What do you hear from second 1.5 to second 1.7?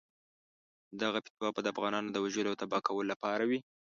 به د